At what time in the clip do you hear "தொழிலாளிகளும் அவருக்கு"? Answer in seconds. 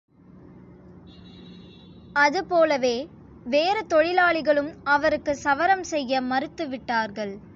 3.87-5.35